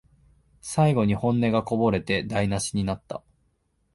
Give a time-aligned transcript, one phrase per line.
[0.63, 3.21] 最後に本音がこぼれて台なしになった